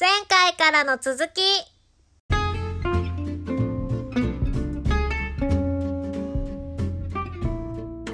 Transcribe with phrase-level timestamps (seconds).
[0.00, 1.42] 前回からの続き。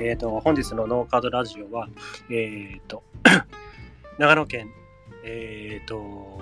[0.03, 1.89] えっ、と、本日のノーカードラジオは、
[2.29, 3.05] えっ、と、
[4.19, 4.69] 長野県、
[5.27, 6.41] えっ、と、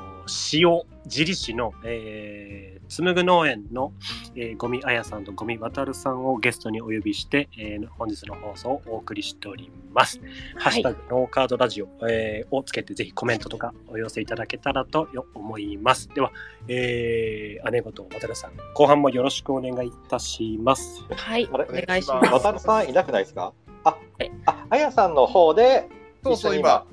[0.53, 3.93] 塩尻市の、えー、紡ぐ農園の、
[4.37, 10.21] えー、ゴミあやさんとゴミわたるさんをゲストにお呼びして、えー本日の放送をお送りしております。
[10.57, 16.09] ハッシュタグノーカードラジオ、えーをつけてぜひコメントとかお寄せいただけたらとよ思います。
[16.09, 16.33] では、
[16.69, 21.03] えー、姉子とわたるさん、後半もよろしくお願いいたします。
[21.11, 22.33] はい、お願いします。
[22.33, 23.53] 渡るさんいなくないですか？
[23.85, 25.89] あえ、あ、あやさんの方で
[26.23, 26.87] そうそう、一緒に今、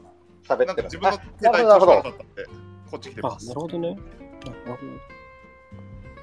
[0.55, 2.45] 喋なんかってる自分の手あなるほど、体調子なるほ悪かったんで、
[2.91, 3.53] こっち来てあま、すな。
[3.53, 3.89] るほどね。
[3.89, 4.01] なる
[4.41, 5.01] ほど。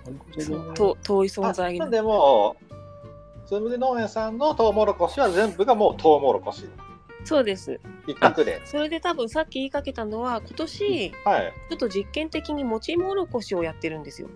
[0.05, 0.75] なるほどね。
[0.75, 1.43] と遠いど。
[1.43, 6.69] 存在なんでもう、つむぎ農園さんのトウモロコシは全部がもうトウモロコシ。
[7.25, 7.81] そうです。
[8.07, 8.61] 一角で。
[8.65, 11.53] それで多分さっき言いかけたのは今年はい。
[11.71, 14.29] ちょっと実験的にもちもろこしをやってるんですよ。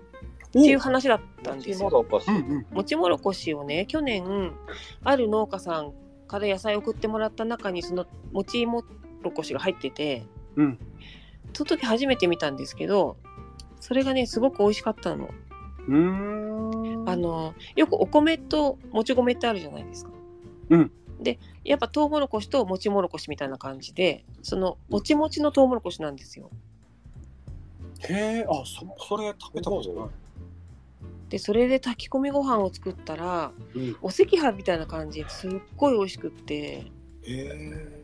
[0.49, 1.91] っていう話だったんですよ。
[2.71, 4.53] もちもろこしをね去年
[5.03, 5.93] ある農家さん
[6.27, 8.85] から野菜を送ってもらった中にそのもちも
[9.23, 10.79] ろこしが入っててうん。
[11.55, 13.17] その時初めて見たんですけど
[13.81, 15.29] それがねすごく美味しかったの。
[15.89, 17.09] うーん。
[17.09, 20.11] あのよくお米ともち米ってあるじゃないですか。
[20.71, 26.51] うんでやっぱトウモロコシともちもろこしみたいな感じでそのもちもちのトウモロコシなんですよ。
[28.01, 30.09] へえ、あ、そ、それ食べたことない。
[31.29, 33.97] でそれで炊き込みご飯を作ったらうん。
[34.03, 36.91] お赤飯みたいな感じですっごい美味しくってへ
[37.27, 38.02] え。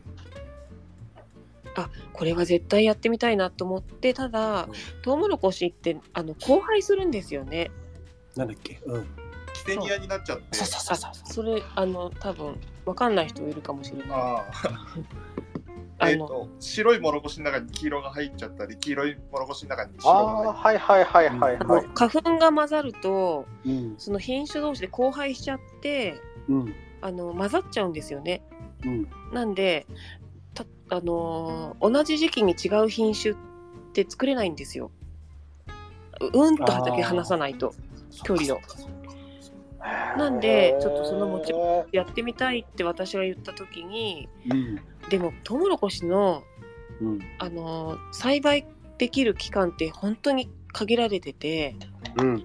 [1.81, 7.71] あこれは絶対やってみたいなと思ってただうんトウモロコシってあの交配するんですよね。
[8.35, 8.79] なんだっけ？
[8.85, 9.07] うん。
[9.53, 10.57] キセニアになっちゃって。
[10.57, 11.11] ささささ。
[11.25, 14.07] それあの多分わかんない人いるかもしれない。
[14.11, 14.45] ああ
[16.01, 16.09] あ。
[16.09, 21.87] えっ、のと、白いもろこしの中に黄色が入っちゃったり、黄色いもろこしの中にあ白あー、がはいはいはいはいあのはい。
[21.93, 23.95] 花粉が混ざるとうん。
[23.97, 26.75] その品種同士で交配しちゃってうん。
[27.01, 28.41] あの混ざっちゃうんですよね。
[28.85, 29.09] うん。
[29.33, 29.93] なんでた
[30.89, 33.35] あのー同じ時期に違う品種っ
[33.93, 34.91] て作れないんですよ。
[36.19, 37.73] ううんと畑離さないと。
[38.23, 38.59] 距離を
[40.17, 44.79] なんでちょっとそのもちへやってみたいって私が言った時にうん。
[45.09, 46.43] でもトウモロコシの、
[47.01, 47.19] うん。
[47.37, 48.65] あのー栽培
[48.97, 51.75] できる期間って本当に限られてて
[52.17, 52.43] うん。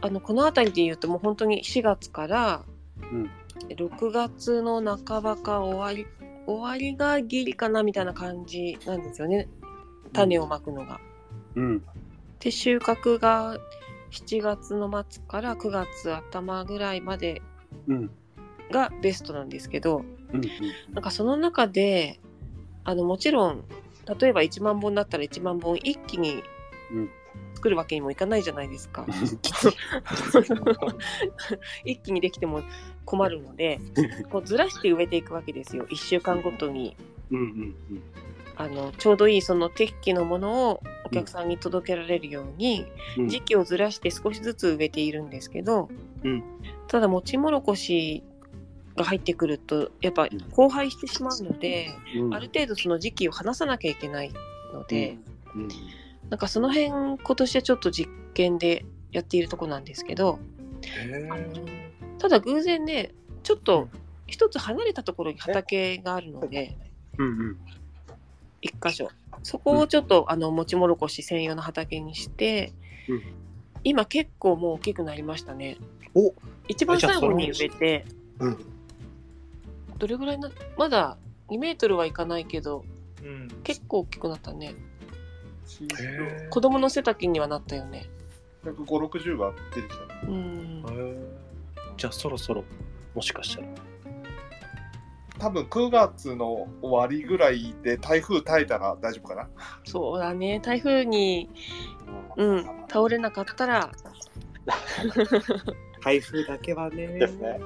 [0.00, 2.64] あのこの辺りで言うともう本当に4月から
[3.12, 3.30] うん。
[3.68, 6.06] 6月の半ばか終わり
[6.46, 9.48] 終わりがギリかなみたいな感じなんですよね
[10.12, 11.00] 種をまくのが。
[11.56, 11.82] うん。
[12.40, 13.58] で収穫が
[14.12, 17.42] 7月の末から9月頭ぐらいまで
[17.88, 18.10] うん。
[18.70, 20.40] がベストなんですけどうん。
[20.92, 22.20] なんかその中で
[22.84, 23.64] あのもちろん
[24.20, 26.42] 例えば1万本だったら1万本一気に
[26.92, 27.10] うん
[27.54, 29.06] 作るわけにもいかないじゃないですか。
[31.84, 32.62] 一気にできても
[33.04, 33.80] 困るので
[34.30, 36.96] こうずらして植えていくわけですよ1週間ごとに
[37.30, 37.38] うん。
[37.38, 37.74] うん。
[38.58, 42.86] あのちょうどいいその適期のものをお客さんに届けられるように、
[43.18, 43.28] うん。
[43.28, 45.88] 時期をずらして少しずつ植えているんですけど、
[46.24, 46.42] うん
[46.88, 48.22] ただもちもろこし
[48.96, 52.34] が入ってくるとやっぱうん荒廃してしまうので、うん。
[52.34, 54.32] ある程度その時期を離さなきゃいけない
[54.72, 55.18] ので、
[55.54, 55.68] うん。
[56.30, 60.38] なんかその辺今年はちょっと実験でやっているとこなんですけど。
[62.18, 63.88] ただ偶然ねちょっと
[64.26, 66.76] 一つ離れたところに畑があるので
[67.18, 67.26] うん。
[67.26, 67.56] うん。
[68.62, 69.08] 一箇所
[69.42, 72.72] そこをちょっとあのもちもろこし専用の畑にして、
[73.08, 73.22] うん
[73.84, 75.76] 今結構もう大きくなりましたね
[76.12, 76.34] お
[76.66, 78.04] 一番最後に植えて
[78.40, 78.58] うん。
[79.96, 81.16] どれぐらいなまだ
[81.50, 82.84] 2メートルはいかないけど
[83.22, 83.48] うん。
[83.62, 84.95] 結構大きくなったねへ
[86.50, 88.08] 子供の背丈にはなったよね
[88.64, 90.28] 150、60が出てきたね。
[90.28, 91.16] うんえ。
[91.96, 92.64] じゃあそろそろ
[93.14, 93.68] もしかしたら。
[95.38, 99.48] 多分9月の終わりぐらいで台風耐えたら大丈夫かな。
[99.84, 101.50] そうだね台風に
[102.36, 103.90] うん倒れなかったら
[106.02, 107.06] 台風だけはね。
[107.06, 107.60] ですね。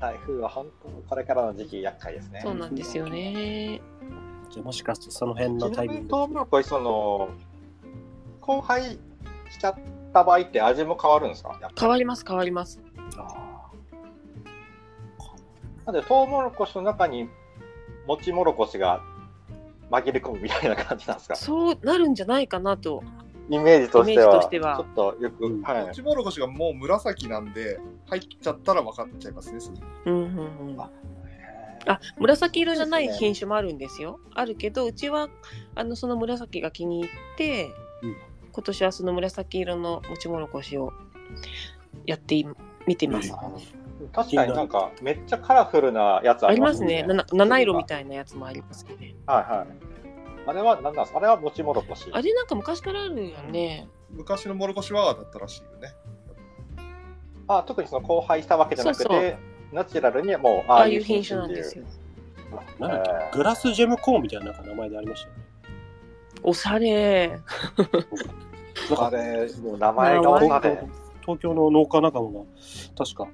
[0.00, 2.40] 台風は本当これからの時期厄介ですね。
[2.42, 3.80] そうなんですよね
[4.50, 6.08] じゃあもしかしてその辺のタイミング。
[6.08, 7.30] トウモロコシその
[8.40, 8.98] 交配
[9.50, 9.74] しちゃっ
[10.12, 11.58] た場合って味も変わるんですか？
[11.78, 12.80] 変わります変わります。
[13.16, 13.70] あ
[15.86, 17.28] なんでトウモロコシの中に
[18.06, 19.02] もちもろこしが
[19.90, 21.36] 紛れ込むみたいな感じなんですか？
[21.36, 23.02] そうなるんじゃないかなと。
[23.48, 24.36] イメージとしては。
[24.36, 24.76] としては。
[24.76, 25.62] ちょっとよく、うん。
[25.62, 25.86] はい。
[25.86, 29.72] もちもろこしがもう紫なんで、入っちゃったら分かっちゃいますね、す
[30.04, 30.76] ぐうんうんうん
[31.86, 34.20] ああ紫色じゃない品種もあるんですよ。
[34.34, 35.28] あるけどうちは
[35.74, 37.70] あのその紫が気に入って、
[38.02, 38.16] うん
[38.52, 40.92] 今年はその紫色のもちもろこしを
[42.04, 42.44] やってい
[42.86, 43.32] 見てます。
[44.12, 46.72] 確かになんかめっちゃカラフルなやつあありまね。
[46.72, 47.02] りますすね。
[47.04, 49.14] なな七色みたいなやつもありますよね。
[49.26, 49.66] はいはい。
[50.46, 52.08] あれは何なんですかあれはもちもろこし。
[52.10, 53.88] あれなんか昔からあるよね。
[54.10, 55.94] 昔のもろこしはだったらしいよね。
[57.46, 59.38] あ特にその交配したわけじゃなくて、そうそう
[59.72, 61.84] ナチュラルにもうああいう品種なんですよ。
[62.78, 65.42] なんだっえーけグラスジェムコーンみたいななんか名前でありましたよね。
[66.42, 67.38] おしゃれ。
[68.98, 70.82] あれ、もう名前がおさで。
[71.20, 72.40] 東京の農家仲間が
[72.96, 73.28] 確か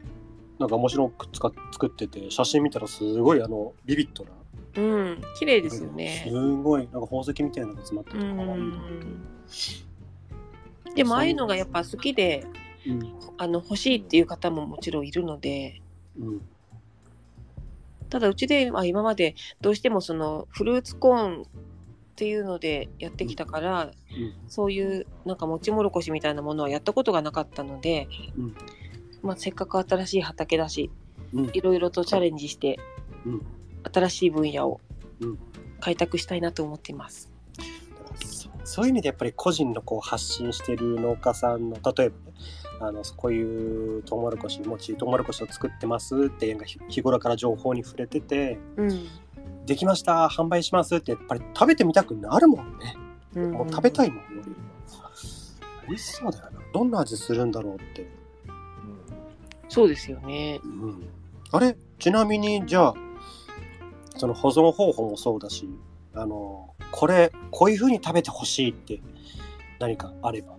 [0.58, 4.30] なんか面白く使っ作ってて写真見たらすごいあのビビッドな
[4.76, 6.26] うん、綺麗ですよね。
[6.28, 8.64] すごいなんか宝石みたいなのが詰まってうて可愛いな、
[10.92, 10.94] ん。
[10.94, 12.46] でもああいうのがやっぱ好きで
[12.86, 15.80] うんあの欲しいっていう方ももちろんいるので。
[16.18, 16.40] うん。
[18.08, 21.46] ただうちで、まあ、今までどうしてもそのフルーツコーンっ
[22.16, 23.90] ていうのでやってきたから、
[24.48, 28.56] そういうなんかもちもろこしみたいなものはやったことがなかったので、うん。
[29.22, 30.90] まあ、せっかく新しい畑だし
[31.32, 31.50] うん。
[31.52, 32.78] いろいろとチャレンジして、
[33.26, 33.46] うん。
[33.92, 34.80] 新しい分野を
[35.20, 35.38] うん。
[35.80, 37.30] 開拓したいなと思っています。
[38.24, 42.32] そそういう意味でやっぱり個人のこう発信してる農家さんの例えばね
[42.80, 49.08] あのこういうトウモロコシ餅トウモロコシを作ってますっていうのが日日頃から情報に触れててうん。
[49.64, 52.94] できました販売しますってやっぱり食べてみたくなるもんね。
[53.34, 53.50] うん。
[53.52, 54.24] もう食べたいもん、
[55.88, 56.60] 美味しそうだよな。
[56.72, 58.08] どんな味するんだろうって、
[59.68, 60.60] そうですよね。
[60.62, 61.08] うん、
[61.50, 61.76] あれ？
[61.98, 62.94] ちなみにじゃあ
[64.16, 65.68] その保存方法もそうだし
[66.14, 69.00] あのこれこういう風に食べてほしいって
[69.80, 70.56] 何かあれば、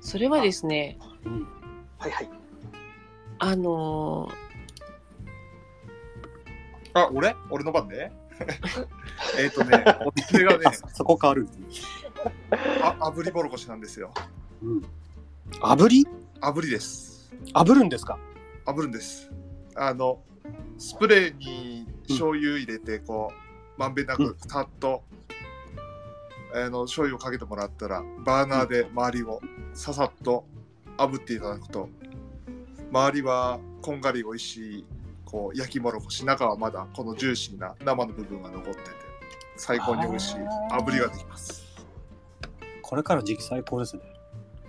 [0.00, 1.46] それはですね、うん、
[1.98, 2.30] はいはい。
[3.38, 4.28] あの
[6.94, 7.36] あ、俺？
[7.50, 8.12] 俺の番ね。
[9.38, 10.64] えっとね、お店がね、
[10.94, 11.46] そこ変わる、
[12.82, 14.12] あ炙りもろこしなんですよ。
[14.62, 14.82] うん、
[15.60, 16.06] 炙り？
[16.40, 17.30] 炙りです。
[17.54, 18.18] 炙るんですか？
[18.66, 19.30] 炙るんです。
[19.76, 20.22] あの、
[20.78, 23.30] スプレーに醤油入れて、こ
[23.76, 25.04] う、まんべんなうんく、さっと、
[26.54, 29.40] あの、醤油をかけてもらったら、バーナーで周りを
[29.74, 30.44] ささっと
[30.96, 31.88] 炙っていただくと、
[32.90, 34.86] 周りはこんがり美味しい、
[35.24, 38.82] こう、焼きもろこし、中はまだこのジューシーな生の部分が残ってて、
[39.56, 41.66] 最高に美味しい炙りができます。
[42.82, 44.02] これから時期最高ですね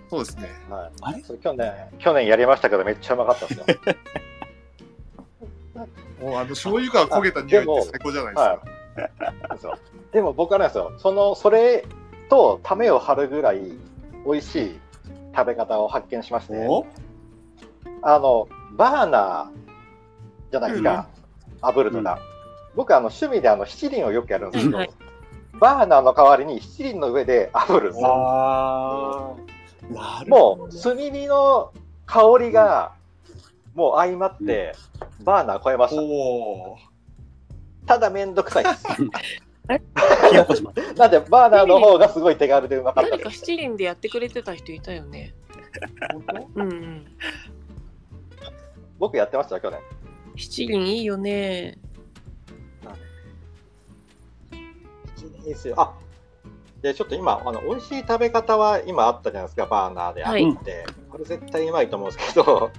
[0.08, 0.48] そうですね。
[0.70, 0.92] はい。
[1.00, 1.22] あれ？
[1.24, 3.66] それ去年、去年やりましたけど、めっちゃうまかったですよ。
[6.20, 8.62] もうあの醤油が焦げた匂いって最高じゃないですか。
[9.60, 9.72] そう。
[10.12, 11.84] でも僕はねですよ、その、それ
[12.28, 13.72] とためを張るぐらい
[14.26, 14.80] 美味しい
[15.34, 16.86] 食べ方を発見しまして、お？
[18.02, 21.08] あの、バーナーじゃないですか、
[21.60, 22.18] 炙るのが。
[22.74, 24.90] 僕、あの、趣味であの、七輪をよくやるんですけど、はい
[25.60, 28.08] バーナーの代わりに七輪の上で炙るんですよ。
[28.08, 29.94] あー。
[29.94, 31.72] なるほもう、炭火の
[32.06, 32.92] 香りが、
[33.74, 34.74] もう相まって、
[35.22, 36.02] バーナー超えました。
[37.86, 38.84] ただめんどくさい です。
[40.96, 43.40] なんで、バーナーの方がすごい手軽でうまかった何かです。
[43.42, 45.34] 七輪でやってくれてた人いたよね。
[46.12, 46.22] 本
[46.54, 46.62] 当？
[46.62, 47.06] うんうん。
[48.98, 49.80] 僕やってましたよ、去年。
[50.36, 51.78] 七輪いいよね。
[55.42, 55.74] いいですよ。
[55.78, 55.94] あ
[56.82, 60.84] で、ちょっと今、あの、美味しい食べ方は今あったじゃないですか、バーナーであって。
[61.08, 62.70] これ絶対うまいと思うんですけど、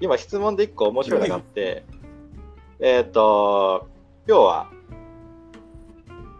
[0.00, 1.84] 今質問で一個面白いのがあって、
[2.80, 3.88] えっと、
[4.30, 4.70] 要は、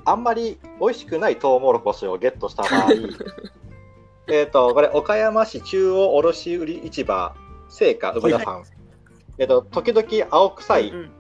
[0.05, 2.91] あんまり美味しくないトウモロコシをゲットした場合、
[4.33, 7.35] えっと、これ、岡山市中央卸売市場、
[7.69, 8.65] 青果梅田さん。
[9.39, 11.11] えっと、時々青臭い、うん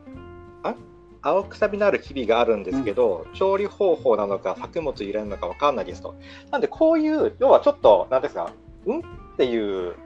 [1.22, 6.14] 青臭みのある日々があるんですけど、調理方法なのか作物入れるのかわかんないですと。
[6.50, 8.50] なんでこういう要はちょっと何ですか
[8.86, 9.00] うん？
[9.00, 9.02] っ
[9.36, 9.96] ていう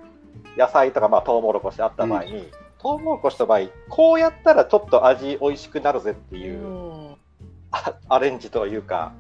[0.57, 2.51] 野菜とかまあトウモロコシあった場合に、
[2.85, 7.17] トウモロコシの場合こうやったらちょっと味美味しくなるぜっていう、うん
[7.73, 9.13] あアレンジというか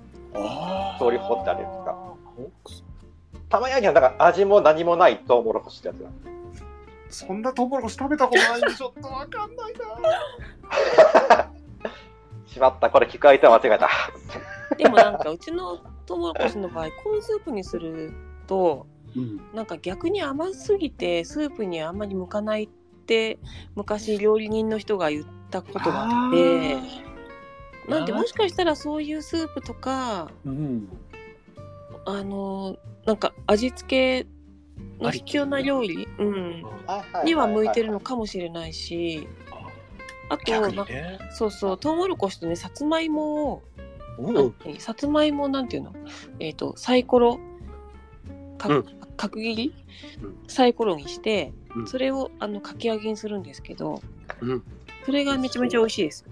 [1.00, 2.14] 調理法ってあるんですか？
[3.48, 6.10] 玉焼きはだから味も何もないトウモロコシってやつが。
[7.10, 9.74] そんなトウモロコシ食べたことないんでちょっとわかんない
[11.32, 11.50] な。
[12.46, 13.88] しまったこれ聞く相手は間違えた。
[14.78, 18.12] でもなんかうちのトウモロコシの場合コーンスープにする
[18.46, 22.83] とうんなんか逆に甘すぎてスープにあんまり向かないって
[23.74, 26.76] 昔料理人の人が言ったことがあって
[27.88, 30.88] なんでもしかしたらそういうスープとかうん
[32.06, 34.26] あのなんか味付け
[35.00, 36.62] の必要な料理、うん、
[37.24, 39.28] には向いてるのかもしれないし。
[40.30, 41.18] あと、ね。
[41.32, 43.62] そうそう、トウモロコシとね、さつまいも
[44.18, 45.92] を、さつまいもなんていうの？
[46.40, 47.38] えっ、と、サイコロ、
[48.56, 49.74] かうん角切り？
[50.22, 54.00] うんサイコロにして、うんそれをあのかき揚げにするんですけど、
[54.40, 54.62] うん。
[55.04, 56.24] それがめちゃめちゃ美味しいです。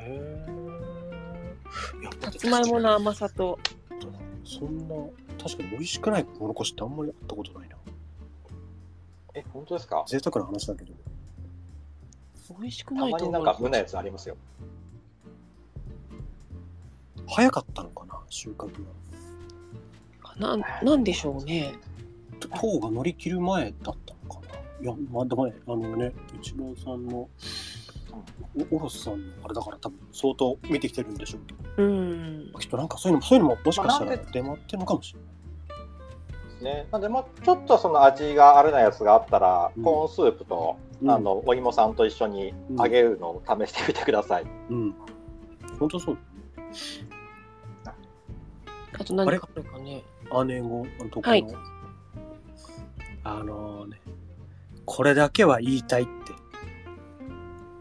[0.00, 3.58] へーいやさつまいもの甘さと、
[4.44, 4.94] そんな、
[5.42, 7.76] 確かに美味しくないトウモロコシってあんまりやったことないな。
[9.34, 10.04] え、本当ですか？
[10.08, 10.92] 贅沢な話だけど。
[12.58, 13.68] 美味しくたないまになんかと思う。
[13.68, 14.36] 無なやつありますよ。
[17.28, 18.78] 早かったのかな、収穫が。
[20.38, 21.74] なんなんでしょうね。
[22.38, 23.94] と糖が乗り切る前だったの
[24.34, 24.54] かな？
[24.80, 27.28] いや、まだ前、あのね、一郎さんの、
[28.72, 32.52] おおろすさんのあれだから多分相当見てきてるんでしょうけど、うん。
[32.58, 35.28] きっとなんかそういうのも、そういうのももしかしたら出回ってるのかもしれない。
[36.50, 36.88] ですね。
[36.90, 44.44] なんで、まあ、ちょっとその味があるなやつがあったら、うんコーンスープと、うんあの、お芋さんと一緒に揚げるのを試してみてください。
[44.70, 44.94] うん。
[45.78, 46.18] 本当そう
[48.98, 50.02] あと何かあるかね。
[50.46, 51.46] 姉子のところ、はい
[53.28, 54.00] あのね、
[54.84, 56.10] これだけは言いたいって、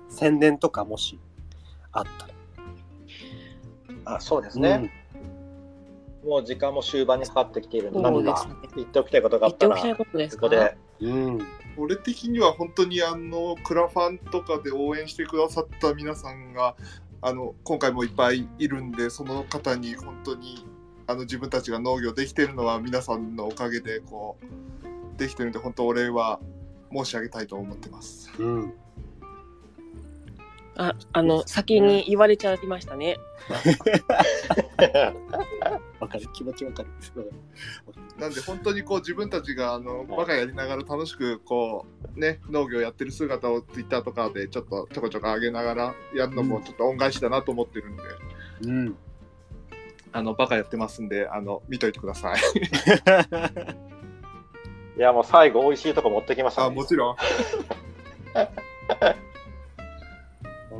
[0.09, 1.19] 宣伝とかもし
[1.91, 4.15] あったら。
[4.15, 4.89] あ、そうですうん
[6.25, 8.69] もう時間も終盤にかかってきているので、何かそうですね。
[8.77, 10.41] 言っておきたいことがあったら、言っておきたいことですか？
[10.41, 10.77] ここで。
[11.01, 11.39] うん。
[11.77, 16.75] 俺的には本当にあのクラファンとかで応援してくださった皆さんが
[17.21, 20.65] あの今回もいっぱいいるんでその方に本当に
[21.05, 24.45] あの自分たちが農業できてるのは皆さんのおかげでこう
[25.17, 26.39] できてるんで本当お礼は
[26.91, 28.31] 申し上げたいと思ってます。
[28.39, 28.73] うん。
[30.77, 33.17] あ、あの、先に言われちゃいましたね。
[35.99, 36.27] わかる。
[36.33, 36.89] 気持ちわかる。
[38.17, 48.03] なんで本当にこう自分たちがあのバカやりながら楽しくこうね農業やってる姿をツイッターとかでちょっとちょこちょこ上げながらやるのもちょっと恩返しだなと思ってるんで、
[48.67, 48.95] うん。
[50.13, 52.39] あのバカやってますんであの見といてください。
[54.97, 56.75] いや、もう最後、美味しいとこ持ってきました、あね。
[56.75, 57.15] もちろん。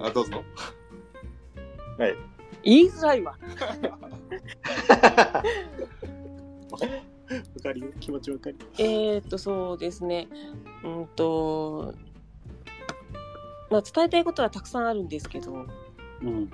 [0.02, 0.44] あどうぞ。
[1.98, 2.16] はい。
[2.64, 3.38] 言いづらいわ。
[6.72, 6.78] わ
[7.62, 7.88] かるよ。
[8.00, 8.58] 気持ちわかる。
[8.78, 10.28] えー、っと、そうですね。
[10.84, 11.94] うんと、
[13.70, 15.66] まあ、伝えたいことはたくさんあるんですけど、
[16.22, 16.50] うん。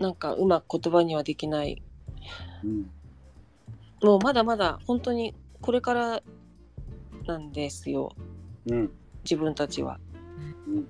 [0.00, 1.82] なんかうまく言葉にはできない。
[2.64, 2.90] うん。
[4.02, 6.22] もうまだまだ本当にこれから
[7.26, 8.12] なんですよ、
[8.66, 8.90] うん。
[9.22, 10.00] 自分たちは。
[10.66, 10.88] うん。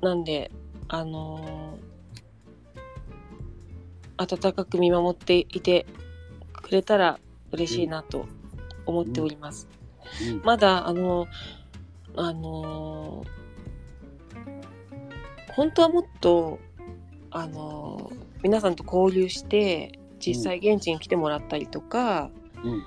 [0.00, 0.50] なんで、
[0.88, 1.92] あのー
[4.18, 5.84] 温かく見守っていて
[6.52, 7.18] くれたら
[7.50, 8.26] 嬉しいなと
[8.86, 9.68] 思っております。
[10.30, 10.42] うん。
[10.44, 11.26] まだ、あの、
[12.16, 13.41] あのー
[15.54, 16.58] 本当はもっと、
[17.30, 22.30] あのー皆さんと交流して、実際現地に来てもらったりとか、
[22.64, 22.84] うん。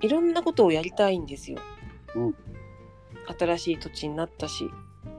[0.00, 1.58] いろんなことをやりたいんですよ。
[2.14, 2.34] うん
[3.38, 4.70] 新しい土地になったし、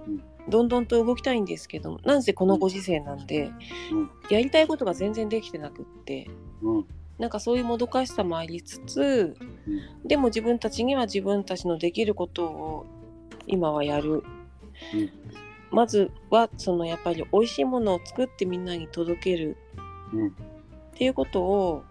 [0.08, 3.52] うんどんどんと動きたいんですけど、なんせこのご時世なんで、
[3.92, 6.30] うんやりたいことが全然できてなくって、
[6.62, 6.86] うん。
[7.18, 9.36] なんかそういうもどかしさもありつつ、
[10.06, 12.86] でも自分たちには自分たちのできることを
[13.46, 14.24] 今はやる。
[15.72, 19.58] うんまずはそのやっぱり美味しいものを作ってみんなに届ける
[20.14, 20.28] うん。
[20.28, 20.32] っ
[20.96, 21.84] ていうことを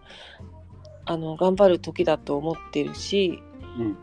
[1.05, 3.43] あの頑張る時だと思ってるし、
[3.79, 3.97] うん。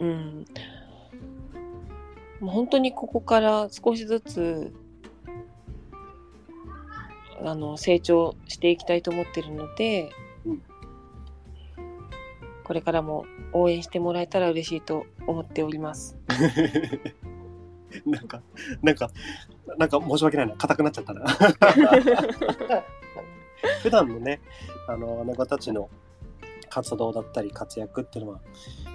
[0.00, 0.44] うん、
[2.40, 4.72] もう本当にここから少しずつ
[7.44, 10.10] あの成長していきたいと思ってるので、
[10.44, 10.62] うん
[12.64, 16.17] これからも応援してもらえたら嬉しいと思っております。
[18.06, 18.42] なんか、
[18.82, 19.10] なんか、
[19.78, 20.54] なんか申し訳ないな。
[20.56, 21.24] 硬くなっちゃったな。
[23.82, 24.40] 普段のね、
[24.86, 25.90] あの、姉子たちの
[26.68, 28.40] 活動だったり活躍っていうのは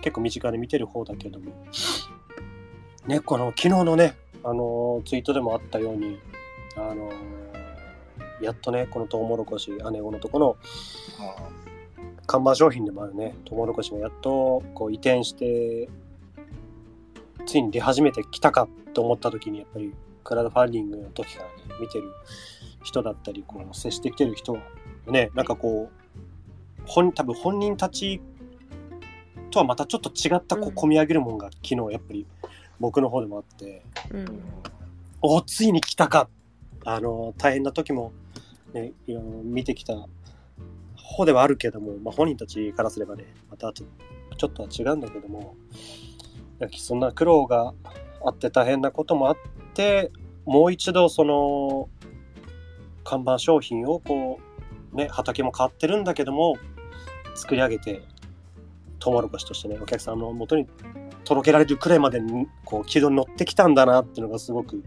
[0.02, 1.52] 結構身近で見てる方だけども、
[3.08, 6.20] ね、この昨日のね、あの、ツイートでもあったように、
[6.76, 7.12] あの、
[8.42, 10.58] やっとね、このトウモロコシ、姉子のとこの
[12.28, 15.90] 看板商品でもあるね、トウモロコシがやっとこう移転して、
[17.54, 19.94] ついに出始めてきたかと思った時に、やっぱり
[20.24, 22.12] クラウドファンディングの時からね、見てる
[22.84, 24.60] 人だったり、こう接してきてる人は
[25.06, 28.20] ね、なんかこう、本多分本人たち
[29.52, 30.76] とはまたちょっと違ったこううん。
[30.76, 32.26] 込み上げるもんが昨日やっぱり
[32.80, 34.42] 僕の方でもあって、うん。
[35.22, 36.30] おついに来たか。
[36.86, 38.14] あの大変な時も
[38.74, 39.94] ね、いろいろ見てきた
[40.96, 43.86] 方ではあるけども、まあ、本人たちからすればね、またちょ
[44.38, 45.56] ちょっとは違うんだけども、
[46.72, 47.74] そんな苦労が
[48.26, 49.38] あって大変なこともあっ
[49.74, 50.12] て、
[50.46, 51.90] もう一度その
[53.04, 54.40] 看板商品をこ
[54.94, 56.56] う、ね、畑も変わってるんだけども、
[57.36, 58.02] 作り上げて、
[59.00, 60.68] トウモロコシとしてね、お客さんの元に
[61.24, 64.84] 届けられるくらいまでに、こう、軌道に乗ってきたんだなっていうのがすごく、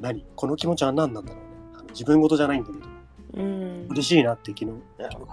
[0.00, 0.24] 何？
[0.34, 1.40] この気持ちは何なんだろう
[1.82, 1.88] ね。
[1.90, 2.86] 自分事じゃないんだけど、
[3.34, 3.86] うん。
[3.90, 4.74] 嬉しいなって昨日、ね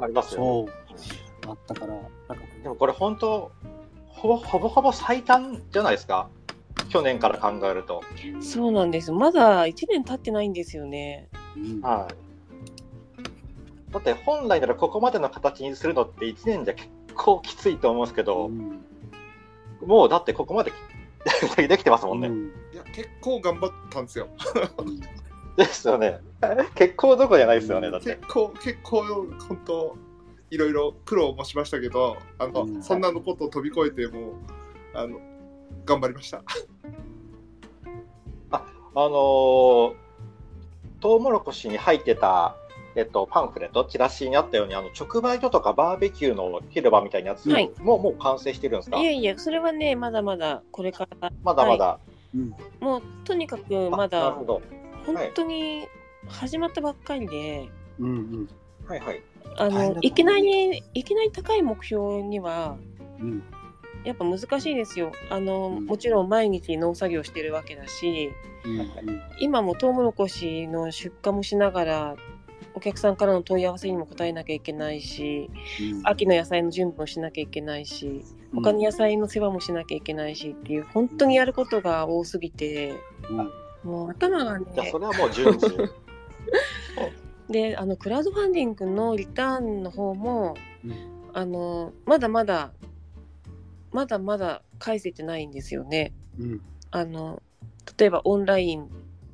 [0.02, 0.72] ありますよ、ね。
[1.42, 3.52] そう、あったから、なんか、でもこれ本当、
[4.10, 6.30] ほぼほぼほぼ最短じゃないですか。
[6.90, 8.02] 去年から考えると。
[8.42, 9.12] そうなんです。
[9.12, 11.30] まだ1年経ってないんですよね。
[11.56, 13.92] うんはい。
[13.94, 18.80] だって本来ならここまでの形にするのって1年じゃ結構きついと思うんですけど、うん
[19.86, 20.74] もうだってここまで
[21.68, 22.28] できてますもんね。
[22.28, 24.28] うんいや、結構頑張ったんですよ。
[25.58, 26.20] ですよね。
[26.76, 28.28] 結構どころじゃないですよね、だって結。
[28.28, 29.04] 構、結構、
[29.48, 29.98] 本当、
[30.52, 32.84] いろいろ苦労もしましたけど、あの、うん。
[32.84, 34.34] そんなのことを飛び越えて、もう、
[34.94, 35.20] あの、
[35.86, 36.44] 頑張りました。
[38.52, 38.62] あ
[38.96, 39.94] のー、
[41.00, 42.56] トウモロコシに入ってた、
[42.96, 47.72] えっと、パンフレット、チラシにあったように、あの直売所とかバーベキューの広場みたいなやつ、はい。
[47.80, 49.00] もうもう完成してるんですか？
[49.00, 52.00] いやいや、それはね、まだまだこれから、まだまだ。
[52.36, 52.54] うん。
[52.80, 54.62] もうとにかくあなるまだほど。
[55.06, 55.88] 本当に
[56.28, 58.50] 始まったばっかりで、うんうん。
[58.86, 59.24] はいはい。
[59.60, 62.78] あのいきなりいきなり高い目標には
[63.20, 63.44] うん。
[64.04, 65.12] やっぱ難しいですよ。
[65.30, 65.86] あの、うん。
[65.86, 68.32] もちろん毎日農作業してるわけだし、
[68.66, 68.90] うん
[69.40, 72.16] 今もトウモロコシの出荷もしながら
[72.74, 75.50] お客さんからの問い合わせにも答えなきゃいけないし
[75.82, 76.02] うん。
[76.04, 82.96] 秋の野菜の準備もしなきゃいけないし他の野菜の世話もしなきゃいけないしっていう本当にやることが多すぎて
[83.30, 83.90] うん。
[83.90, 85.76] もう頭がじゃあ、ねそれはもう順次。
[87.50, 91.20] であのクラウドファンディングのリターンの方もうん。
[91.34, 92.72] あのまだまだ
[93.92, 96.12] まだまだ返せてないんですよね。
[96.40, 96.62] うん。
[96.92, 97.42] あの
[97.98, 98.90] 例えばオンライン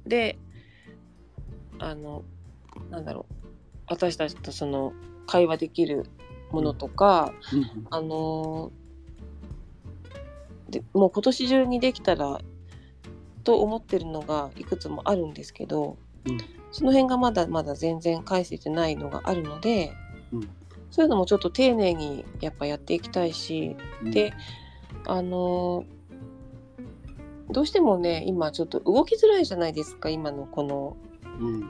[0.05, 0.37] で
[1.79, 2.23] あの
[2.89, 3.33] なんだろう。
[3.87, 4.93] 私たちとその
[5.27, 6.05] 会話できる
[6.51, 7.87] ものとか、うん。
[7.91, 8.71] あの
[10.69, 12.39] でもう今年中にできたら
[13.43, 16.37] と思ってるのがいくつもあるんですけど、うん
[16.75, 19.93] その辺がまだまだ全然返せてないのがあるので、
[20.33, 20.49] うん。
[20.91, 24.11] そういうのもちょっと丁寧にやっぱやっていきたいし、うん。
[24.11, 24.33] で
[25.05, 25.85] あの
[27.49, 30.97] どうしてもね今ちょっと動きづらいじゃないですか今のこの
[31.39, 31.61] うん。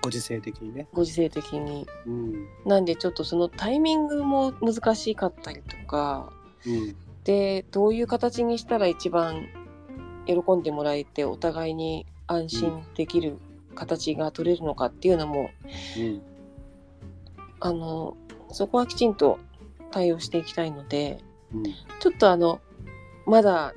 [0.00, 0.86] ご時世的にね。
[0.92, 1.88] ご時世的に。
[2.06, 2.46] うん。
[2.64, 6.32] なんでちょっとそのタイミングも難しかったりとか
[6.64, 6.94] うん。
[7.24, 9.48] でどういう形にしたら一番
[10.26, 13.38] 喜んでもらえてお互いに安心できる
[13.74, 15.50] 形が取れるのかっていうのも、
[15.98, 16.22] うん。
[17.60, 18.16] あの
[18.50, 19.38] そこはきちんと
[19.92, 21.18] 対応していきたいので
[21.54, 21.62] うん。
[21.64, 22.60] ちょっとあの
[23.24, 23.72] まだ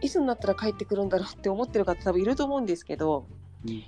[0.00, 3.26] いつになったら帰ってくるんだろうって思ってる方多分いると思うんですけど
[3.66, 3.82] うん。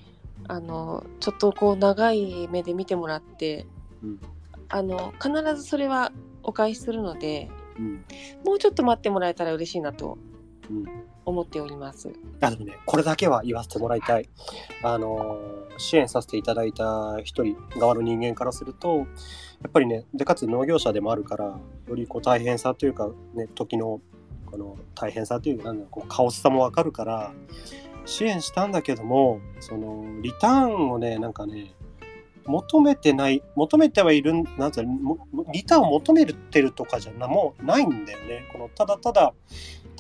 [0.49, 3.67] あのちょっとこう長い目で見てもらって
[4.03, 4.21] うん。
[4.69, 6.13] あの必ずそれは
[6.43, 8.05] お返しするのでうん。
[8.45, 10.19] もうちょっと待ってもらえたら嬉しいなと
[10.71, 12.11] うん思っております。
[12.41, 14.29] あでもね、これだけは言わせてもらいたい。
[14.83, 15.39] あの
[15.79, 19.05] 支援させていただいた一人側の人間からすると、や
[19.69, 21.45] っぱりね、でかつ農業者でもあるから、
[21.89, 24.01] よりこう大変さというか、ね、時の
[24.47, 27.33] この大変さというか、なんだこうカオスさもわかるから、
[28.05, 31.75] 支援したんだけども、そのリターンをね、なんかね、
[32.45, 35.19] 求めてない、求めてはいる、なんつうの、
[35.53, 38.49] リターンを求めてるとかじゃなもうないんだよね。
[38.53, 39.33] このただただ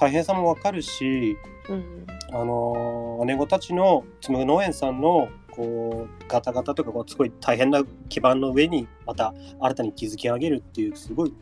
[0.02, 1.36] 大変さもわかるし、
[1.68, 11.34] うんあのー姉御たちの紡農園さんのこうガタガタとかこうすごい大変な基盤の上にまた新たに築き上げるっていうすごい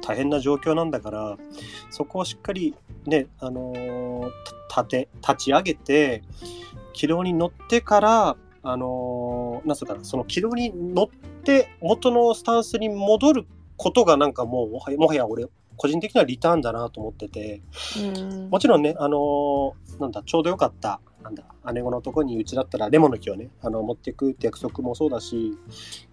[0.00, 1.36] 大変な状況なんだから
[1.90, 4.30] そこをしっかりね、あの
[4.74, 6.22] 立て立ち上げて
[6.94, 11.08] 軌道に乗ってからあのーなんつうかなその軌道に乗っ
[11.42, 15.44] て元のスタンスに戻ることがなんかもうもはやもはや俺
[15.80, 17.62] 個人的にはリターンだなと思ってて。
[17.98, 25.56] うんもちろんね、あのーなんだ、ちょうどよかった、なんだ、姉子のとこにうちだったらレモンの木をね、あの持っていくって約束もそうだし、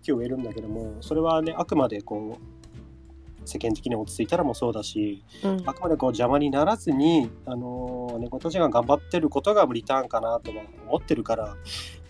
[0.03, 11.55] 木を植えるんだけども、それはね、あくまでこう、世間的に落ち着いたらもそうだし、うんあくまでこう邪魔にならずに、あのー姉子たちが頑張ってることがリターンかなとは思ってるから、なん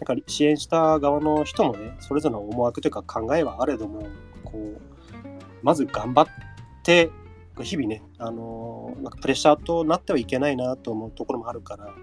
[0.05, 4.03] か支援した側の人もね、それぞれの思惑というか考えはあれども、
[4.43, 4.79] こう、
[5.63, 6.27] まず頑張っ
[6.83, 7.09] て、
[7.63, 11.93] 日々ね、あのーなんかプレッシャーとなってはいけないなと思うところもあるから、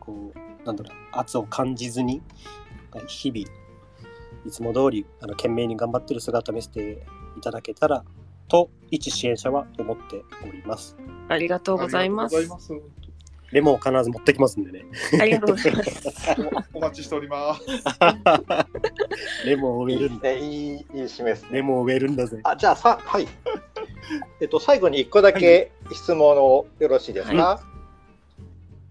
[0.00, 2.22] こう、なんだろう、圧を感じずに、
[3.06, 3.40] 日々、
[4.46, 8.04] いつも通り、あの、懸命に頑張ってる姿を見せていただけたら、
[8.48, 10.96] と、一支援者は思っております。
[11.28, 12.36] ありがとうございます
[13.54, 14.84] レモンを必ず持ってきますんでね。
[15.20, 16.00] ありがとうございます
[16.74, 17.62] おお待ちしております。
[19.46, 20.28] レモンを植えるんだ。
[20.30, 21.48] ね、いい、いい締めですね。
[21.52, 22.40] レモンを植えるんだぜ。
[22.42, 23.28] あ、じゃあさ、はい。
[24.40, 27.60] えっと、最後に一個だけ質問をよろしいですか、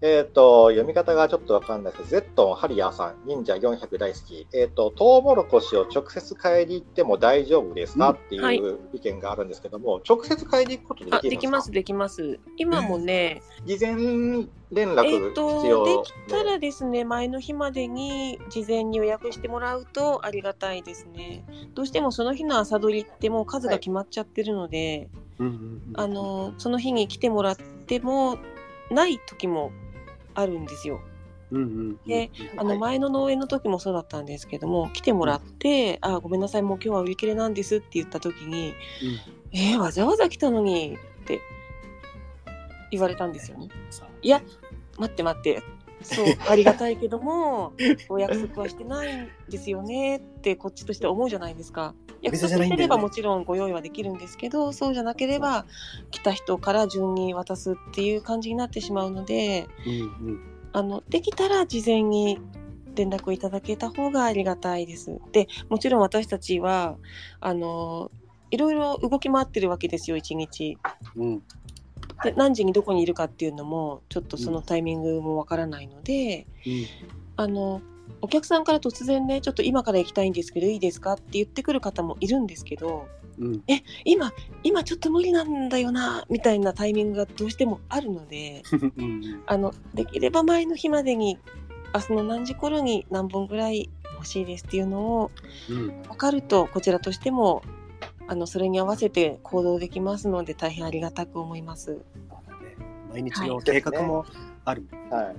[0.05, 2.09] えっと、読み方がちょっとわかんないです。
[2.09, 4.45] けど、ゼットンハリアーさん、忍者400大好き。
[4.53, 8.15] えっと、トウモロコシを直接買いに行っても大丈夫ですか、うん。
[8.15, 8.57] ってはい。
[8.57, 11.39] いう意見があるんですけども、直接買いに行くことであきるんですか？
[11.39, 12.39] できますできます。
[12.57, 21.45] 今もね、事前連え絡必要、できたらですね前の日までに事前に予約してもらうとありがたいですね。
[21.75, 25.81] どうしてもその日の朝取りってもう数が決まっちゃってるので、うんうんうん。
[25.95, 28.37] あのその日に来てもらっても
[28.91, 29.71] ない時も
[30.35, 31.01] あるんですよ。
[31.51, 32.79] うんうんうんであのはい。
[32.79, 38.73] 前の農園の時もそうだったんですけども来てもらって「あごめんなさいもう今日は売り切れなんです」って言った時に
[39.53, 41.41] 「えー、わざわざ来たのに」って
[42.91, 43.69] 言われたんですよね。
[44.21, 44.41] いや
[44.97, 45.61] 待って待って
[46.03, 47.73] そう ありがたいけども
[48.09, 51.95] お約束はしてないんですよねってこっちとしては思うじゃないですか。
[52.21, 55.65] 約店束してればもちろんご用意はできるんですけどそうじゃなければ
[56.09, 59.93] 来た人から順に渡すっていう感じになってしまうのでうん
[60.27, 62.39] うんあのできたら事前に
[62.95, 65.19] 連絡いただけた方がありがたいです。
[65.31, 66.97] でもちろん私たちは
[67.39, 68.11] あの
[68.51, 70.77] いろいろ動き回ってるわけですよ一日。
[71.15, 71.43] うん
[72.23, 76.85] で何時にどこにいるかっていうのもちょっとそのタイミングもわからないので、うん。
[77.35, 77.81] あの
[78.21, 83.07] お客さんから突然ねちょっと今から行きたいんですけどいいですかって言ってくる方もいるんですけど
[83.39, 83.63] うん。
[84.05, 84.31] 今
[84.63, 88.63] 今ちょっと無理なんだよなみたいなタイミングがどうしてもあるので
[88.97, 91.39] うんあのできれば前の日までに
[91.93, 95.31] 明日の何時頃に何本ぐらい欲しいですっていうのを
[95.69, 96.01] うん。
[96.03, 97.63] 分かるとこちらとしても
[98.33, 101.99] あのそれに合わせて行動できますので大変ありがたく思います。
[103.11, 104.25] 毎日の計画も
[104.65, 104.87] ある。
[105.11, 105.35] はい、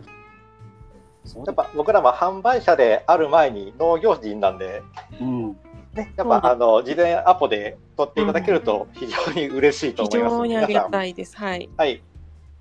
[1.25, 4.81] そうだやっぱ僕らも販売者である前に農業人なんで、
[5.21, 5.49] うん
[5.93, 10.37] ね、やっぱあの事前アポで取っていただけると非常に嬉しいと非思います。
[10.37, 11.37] 常にありがたいです。
[11.37, 11.69] はい。
[11.77, 12.01] はい。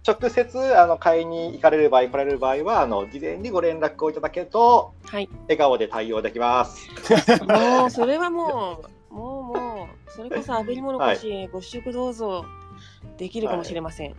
[0.06, 5.30] 直接あの買いに行かれる場合、来られる場合はあの事前にご連絡をいただけるとはい。
[5.44, 6.90] 笑顔で対応できます。
[7.46, 8.93] もうそれはもう
[10.08, 12.46] それこそ炙りもろこし、ご試食どうぞ
[13.18, 14.12] できるかもしれません。
[14.12, 14.18] はい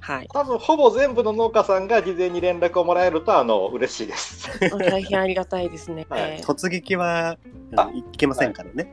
[0.00, 0.28] はい。
[0.32, 4.48] 多分ほぼ全部の農家さんが事前に連絡をもらえるとあの嬉しいです。
[4.70, 6.06] 大変ありがたいですね。
[6.10, 7.36] はい突撃は
[7.94, 8.90] いけませんからね。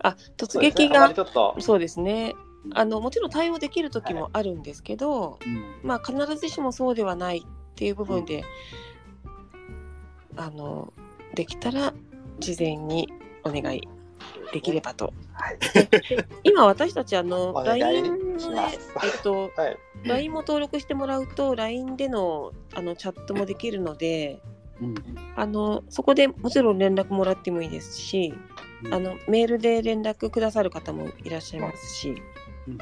[0.00, 1.12] あ突撃が
[1.58, 2.34] そうですね。
[2.74, 8.44] あのもちろん対応できる時もあるんですけど、うんまあ必ずしもそうではないっていう部分で、
[10.36, 10.92] あの
[11.34, 11.92] できたら
[12.38, 13.08] 事前に
[13.44, 13.88] お願い
[14.52, 15.12] できればと。
[15.32, 15.58] はい。
[16.44, 19.76] 今私たちあの LINE えっとはい。
[20.04, 24.40] LINE も登録してもらうと LINE でのあのチャットもできるので
[24.80, 24.94] うん
[25.36, 28.34] あのそこでもちろん連絡もらってもいいですし
[28.84, 28.94] うん。
[28.94, 32.22] あのメールで連絡くださる方もいらっしゃいますし、
[32.68, 32.78] うん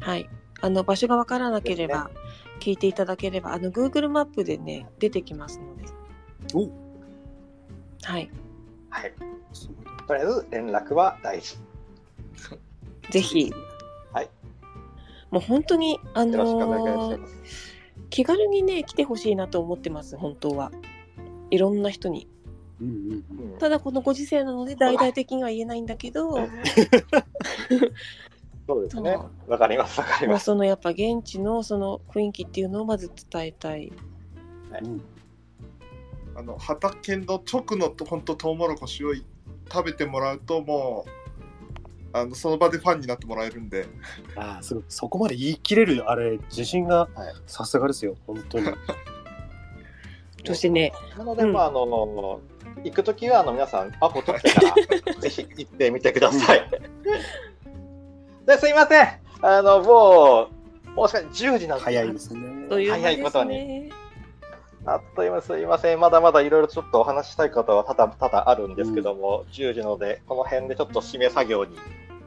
[0.00, 0.28] はい、
[0.60, 2.10] あの場所がわからなければ
[2.60, 5.84] 聞いていただければあの Google マップでね出てきますので、
[6.54, 6.70] お。
[8.02, 8.30] はい、
[8.94, 9.12] はい。
[10.06, 11.56] とりあえず連絡は大事。
[13.10, 13.52] ぜひ、
[14.12, 14.30] はい、
[15.30, 17.20] もう本当にあのー。
[18.10, 20.70] 気軽にね来てほしいなと思ってます本当は
[21.50, 22.28] いろんな人に
[22.80, 26.38] うんうんうんうんただこのご時世なので大々的には言えないんだけど
[28.68, 29.50] そうですねそ。
[29.50, 30.00] わかります。
[30.00, 30.46] わかります。
[30.46, 33.92] そのやっぱ現地のその雰囲気っていうのをまず伝えたい
[34.80, 35.02] うん
[36.36, 39.14] あの畑の直のと本当トウモロコシを
[39.72, 41.10] 食べてもらうともう
[42.12, 43.86] あのその場でファンになってもらえるんで
[44.36, 48.66] ああすごいそこまで言い切れるあれ自信がはいさすがですよ本当に。
[50.46, 52.40] そしてねなので、うんまあ、あの、
[52.84, 56.68] 行くときは、あの、皆さん、アポ取ってから、 ぜひ行ってみてください。
[58.46, 59.08] で、すいません。
[59.40, 60.50] あの、も
[60.86, 62.66] う、もしかして10時なんです早いですね。
[62.68, 63.90] 早いことにすね
[64.86, 66.00] あっという間すいません。
[66.00, 71.78] まだまだいろいろちょっとお話ししたいことは多々多々あるんですけども、10時なので、この辺でちょっと締め作業に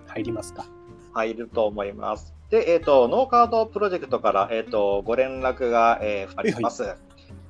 [0.08, 0.66] 入りますか。
[1.14, 2.34] 入ると思います。
[2.50, 6.96] で、えっ、と、ノーカードプロジェクトから、えっ、と、ご連絡が、えーあります。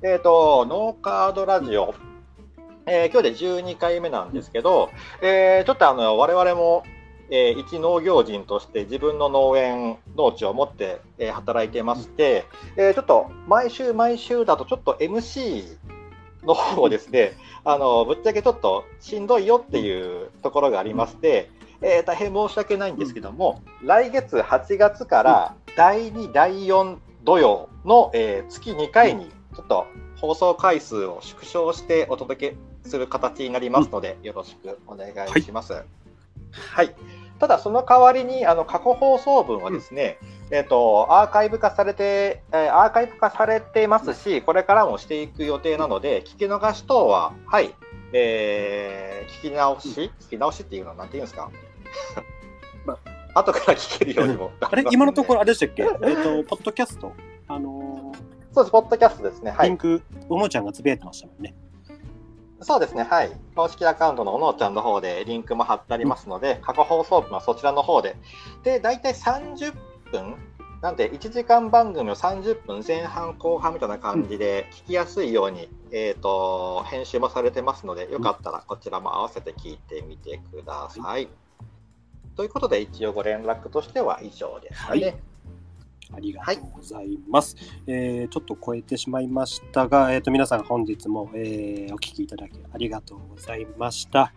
[0.02, 1.96] えっ、と、ノーカードラジオ、
[2.86, 4.90] えー今日で12回目なんですけど、
[5.22, 6.84] えーちょっとあの、我々も、
[7.30, 15.78] えー一農業人として自分の農園、農地を持って、えー働いてまして、えーちょっと毎週毎週だとちょっと MC
[16.44, 21.50] の方をですね、あのぶっちゃけちょっとしんどいよっていうところがありまして、
[21.82, 29.86] えー大変申し訳ないんですけども、来月8月から第2、第4土曜の、えー月2回にちょっと
[30.16, 32.58] 放送回数を縮小してお届け
[32.90, 35.84] する形になりますので、よろしくお願いします。
[36.52, 36.96] はい。
[37.40, 40.18] ただ、その代わりに、あの、過去放送分はですね、
[40.50, 47.74] えっ、と、アーカイブ化されて、えーアーカイブ化されてますし、これからもしていく予定なので、聞き逃し等は、はい、
[48.14, 51.52] えー聞き直し、聞き直しっていうのは何て言うんですか？
[52.86, 52.98] ま
[53.36, 54.52] 後から聞けるようにも。
[54.62, 54.84] あれ？
[54.92, 55.84] 今のところあれでしたっけ？
[56.08, 57.12] えっ、と、ポッドキャスト？
[57.50, 58.12] あの
[58.54, 59.52] そうです、ポッドキャストですね。
[59.52, 59.68] ーはい。
[59.68, 61.54] リンク、おもちゃんがつぶやいてましたもんね。
[62.68, 63.32] そうですね、はい。
[63.56, 68.18] 公式アカウントのおのーちゃんの方でリンクも貼ってありますので、過去放送分はそちらの方で。
[68.64, 69.74] で、大体30
[70.12, 70.36] 分
[70.82, 81.30] なんで、1時間番組を30分前半後半みたいな感じで聞きやすいように、えっ、と、編集もされてますので、よかったらこちらも合わせて聞いてみてください。
[82.36, 84.90] ということで、一応ご連絡としては以上ですね。
[84.90, 85.16] はい
[86.14, 87.56] ありがとうございます。
[87.88, 94.34] えーちょっと超えてしまいましたが、えー、と皆さん本日も、えーお聞きいただきありがとうございました。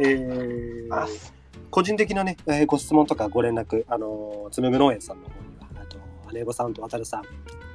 [0.00, 1.06] えーあ
[1.70, 5.98] 個人的なね、えーご質問とかご連絡、あのーつむぐ農園さんの方には、あと
[6.32, 7.22] 姉御さんと渡るさん、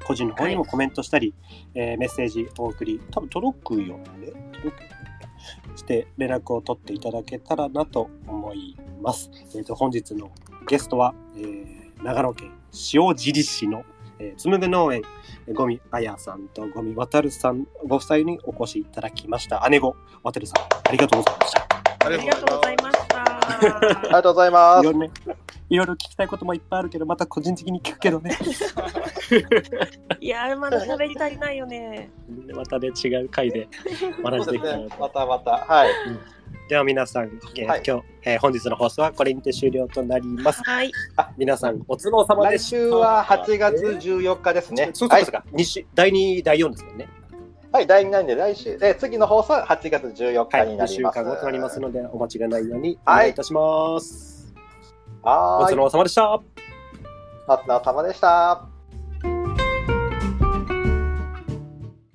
[0.05, 1.33] 個人の方にもコメントしたり、
[1.73, 4.03] えーメッセージお送り、多分届くよね。
[4.53, 9.31] 届くして連絡を取っていただけたらなと思います。
[9.55, 10.31] えー、と本日の
[10.67, 12.51] ゲストは、えー長野県
[12.93, 13.83] 塩尻市の、
[14.19, 15.01] えー、つむぐ農園
[15.47, 21.79] えー五味あやさんと五味渡るさんご夫妻にお越しいただきました姉御渡るさんありがとうございました。
[22.01, 23.23] あありがとうございました。
[23.23, 24.93] ありがとうございますいろい。
[24.93, 25.11] ろね、
[25.69, 28.37] いろいろ聞きたいこともいっぱいあるけど、また個人的に聞くけどね。
[30.21, 32.09] いやー、まだ喋り足りないよね。
[32.55, 33.67] またね、違う回で
[34.23, 35.51] お話できたらねとまたまた。
[35.51, 35.89] はい。
[36.69, 37.23] では皆さん、
[37.55, 40.61] えーはい今日、えー本日の放送はこれにて終了となります。
[40.63, 40.91] はい。
[41.35, 42.69] 皆さん、お疲れ様で来した。
[42.77, 44.91] 週は8月14日ですね。
[44.93, 47.09] そうそうそうか、二週第2、第4ですもんね。
[47.71, 50.93] はい、第2弾で来週、で次の放送は8月14はい、2日になります。
[50.93, 54.53] 週間後となりますので、お間違いないようにおはい願いいたします。
[55.23, 56.35] おはーい、疲れ様でした。
[56.35, 56.43] お
[57.47, 58.68] 疲れ様でした。